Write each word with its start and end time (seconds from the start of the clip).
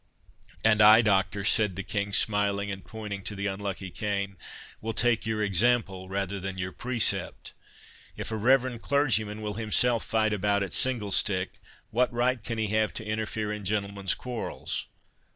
"And 0.65 0.81
I, 0.81 1.03
Doctor," 1.03 1.45
said 1.45 1.75
the 1.75 1.83
King, 1.83 2.11
smiling, 2.11 2.71
and 2.71 2.83
pointing 2.83 3.21
to 3.21 3.35
the 3.35 3.45
unlucky 3.45 3.91
cane, 3.91 4.35
"will 4.81 4.93
take 4.95 5.27
your 5.27 5.43
example 5.43 6.09
rather 6.09 6.39
than 6.39 6.57
your 6.57 6.71
precept. 6.71 7.53
If 8.17 8.31
a 8.31 8.35
reverend 8.35 8.81
clergyman 8.81 9.43
will 9.43 9.53
himself 9.53 10.03
fight 10.03 10.33
a 10.33 10.39
bout 10.39 10.63
at 10.63 10.73
single 10.73 11.11
stick, 11.11 11.61
what 11.91 12.11
right 12.11 12.43
can 12.43 12.57
he 12.57 12.69
have 12.69 12.95
to 12.95 13.05
interfere 13.05 13.51
in 13.53 13.63
gentlemen's 13.63 14.15
quarrels? 14.15 14.87